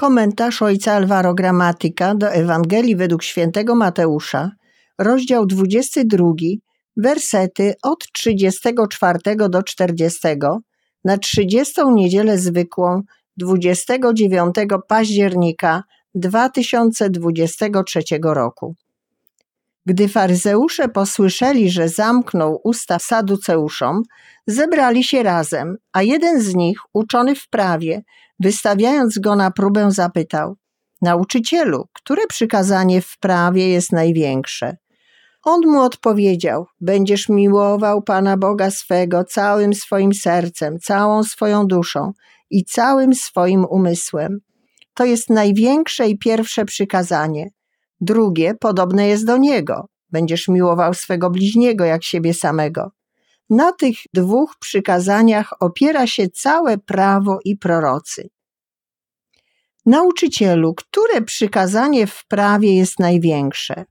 [0.00, 4.50] Komentarz ojca Alvaro Gramatyka do Ewangelii według świętego Mateusza,
[4.98, 6.32] rozdział 22,
[6.96, 10.28] wersety od 34 do 40
[11.04, 13.02] na 30 niedzielę zwykłą
[13.36, 14.54] 29
[14.88, 15.82] października
[16.14, 18.74] 2023 roku.
[19.88, 24.02] Gdy faryzeusze posłyszeli, że zamknął usta saduceuszom,
[24.46, 28.02] zebrali się razem, a jeden z nich, uczony w prawie,
[28.40, 30.56] wystawiając go na próbę, zapytał:
[31.02, 34.76] Nauczycielu, które przykazanie w prawie jest największe?
[35.44, 42.12] On mu odpowiedział: Będziesz miłował Pana Boga swego całym swoim sercem, całą swoją duszą
[42.50, 44.38] i całym swoim umysłem.
[44.94, 47.57] To jest największe i pierwsze przykazanie.
[48.00, 49.88] Drugie podobne jest do niego.
[50.10, 52.90] Będziesz miłował swego bliźniego jak siebie samego.
[53.50, 58.28] Na tych dwóch przykazaniach opiera się całe prawo i prorocy.
[59.86, 63.84] Nauczycielu, które przykazanie w prawie jest największe?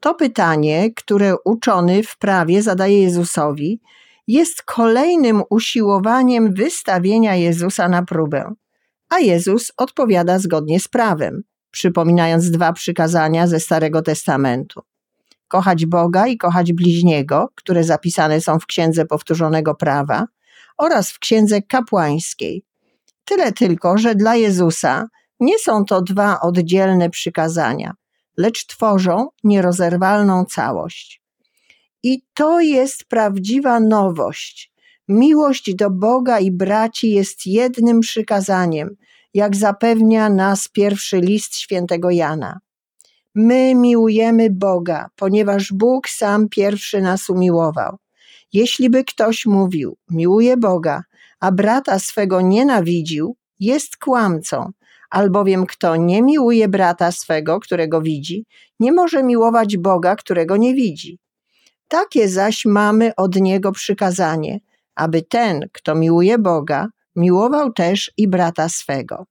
[0.00, 3.80] To pytanie, które uczony w prawie zadaje Jezusowi,
[4.26, 8.52] jest kolejnym usiłowaniem wystawienia Jezusa na próbę.
[9.08, 14.82] A Jezus odpowiada zgodnie z prawem, przypominając dwa przykazania ze Starego Testamentu.
[15.48, 20.26] Kochać Boga i kochać bliźniego, które zapisane są w Księdze Powtórzonego Prawa
[20.78, 22.64] oraz w Księdze Kapłańskiej.
[23.24, 25.08] Tyle tylko, że dla Jezusa
[25.40, 27.94] nie są to dwa oddzielne przykazania,
[28.36, 31.22] lecz tworzą nierozerwalną całość.
[32.02, 34.72] I to jest prawdziwa nowość.
[35.08, 38.96] Miłość do Boga i braci jest jednym przykazaniem,
[39.34, 42.60] jak zapewnia nas pierwszy list świętego Jana.
[43.34, 47.96] My miłujemy Boga, ponieważ Bóg sam pierwszy nas umiłował.
[48.52, 51.02] Jeśli by ktoś mówił, miłuje Boga,
[51.40, 54.70] a brata swego nienawidził, jest kłamcą,
[55.10, 58.46] albowiem kto nie miłuje brata swego, którego widzi,
[58.80, 61.18] nie może miłować Boga, którego nie widzi.
[61.88, 64.60] Takie zaś mamy od Niego przykazanie,
[64.94, 69.26] aby ten, kto miłuje Boga, miłował też i brata swego.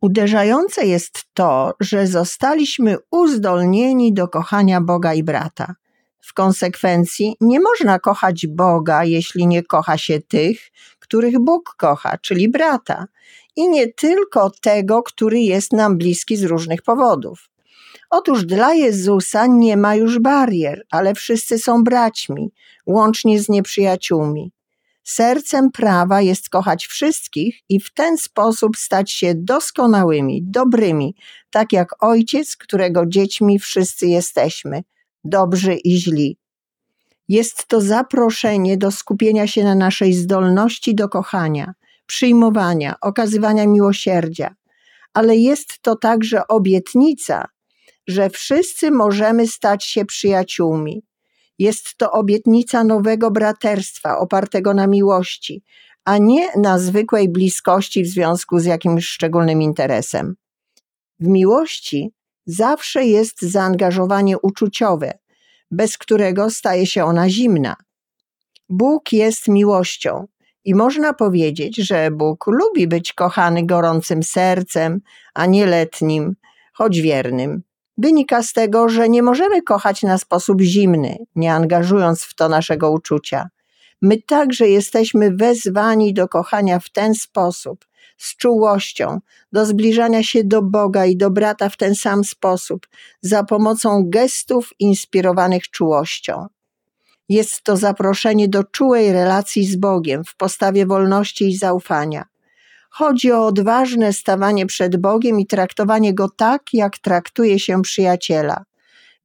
[0.00, 5.74] Uderzające jest to, że zostaliśmy uzdolnieni do kochania Boga i brata.
[6.20, 12.48] W konsekwencji nie można kochać Boga, jeśli nie kocha się tych, których Bóg kocha, czyli
[12.48, 13.06] brata,
[13.56, 17.50] i nie tylko tego, który jest nam bliski z różnych powodów.
[18.10, 22.52] Otóż dla Jezusa nie ma już barier, ale wszyscy są braćmi,
[22.86, 24.52] łącznie z nieprzyjaciółmi.
[25.04, 31.14] Sercem prawa jest kochać wszystkich i w ten sposób stać się doskonałymi, dobrymi,
[31.50, 34.82] tak jak Ojciec, którego dziećmi wszyscy jesteśmy,
[35.24, 36.38] dobrzy i źli.
[37.28, 41.74] Jest to zaproszenie do skupienia się na naszej zdolności do kochania,
[42.06, 44.54] przyjmowania, okazywania miłosierdzia,
[45.14, 47.48] ale jest to także obietnica,
[48.06, 51.02] że wszyscy możemy stać się przyjaciółmi.
[51.62, 55.62] Jest to obietnica nowego braterstwa opartego na miłości,
[56.04, 60.34] a nie na zwykłej bliskości w związku z jakimś szczególnym interesem.
[61.20, 62.10] W miłości
[62.46, 65.18] zawsze jest zaangażowanie uczuciowe,
[65.70, 67.76] bez którego staje się ona zimna.
[68.68, 70.26] Bóg jest miłością
[70.64, 75.00] i można powiedzieć, że Bóg lubi być kochany gorącym sercem,
[75.34, 76.34] a nie letnim,
[76.72, 77.62] choć wiernym.
[78.02, 82.90] Wynika z tego, że nie możemy kochać na sposób zimny, nie angażując w to naszego
[82.90, 83.48] uczucia.
[84.00, 87.84] My także jesteśmy wezwani do kochania w ten sposób,
[88.16, 89.20] z czułością,
[89.52, 92.88] do zbliżania się do Boga i do brata w ten sam sposób,
[93.20, 96.46] za pomocą gestów inspirowanych czułością.
[97.28, 102.31] Jest to zaproszenie do czułej relacji z Bogiem w postawie wolności i zaufania.
[102.94, 108.64] Chodzi o odważne stawanie przed Bogiem i traktowanie Go tak, jak traktuje się przyjaciela.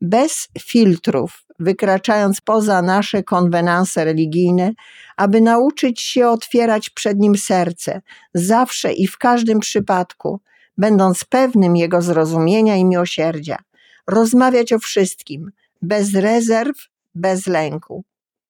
[0.02, 4.72] Bez filtrów, wykraczając poza nasze konwenanse religijne,
[5.18, 8.02] aby nauczyć się otwierać przed Nim serce,
[8.34, 10.40] zawsze i w każdym przypadku,
[10.78, 13.58] będąc pewnym Jego zrozumienia i miłosierdzia.
[14.08, 15.52] Rozmawiać o wszystkim,
[15.82, 16.78] bez rezerw,
[17.16, 18.04] bez lęku.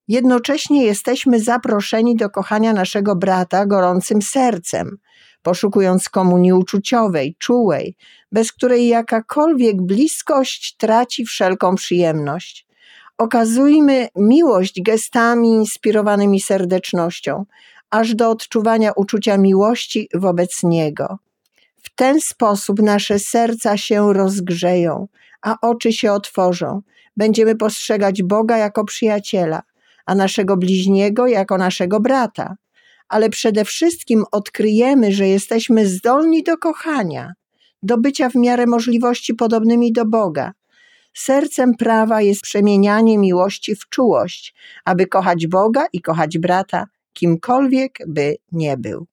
[0.08, 4.98] Jednocześnie jesteśmy zaproszeni do kochania naszego brata gorącym sercem,
[5.42, 7.96] poszukując komunii uczuciowej, czułej,
[8.32, 12.68] bez której jakakolwiek bliskość traci wszelką przyjemność.
[13.18, 17.46] Okazujmy miłość gestami inspirowanymi serdecznością,
[17.90, 21.18] aż do odczuwania uczucia miłości wobec Niego.
[21.84, 25.08] W ten sposób nasze serca się rozgrzeją,
[25.42, 26.82] a oczy się otworzą.
[27.18, 29.62] Będziemy postrzegać Boga jako przyjaciela,
[30.08, 32.56] a naszego bliźniego jako naszego brata
[33.10, 37.34] ale przede wszystkim odkryjemy, że jesteśmy zdolni do kochania,
[37.84, 40.52] do bycia w miarę możliwości podobnymi do Boga.
[41.14, 44.56] Sercem prawa jest przemienianie miłości w czułość,
[44.86, 49.08] aby kochać Boga i kochać brata, kimkolwiek by nie był.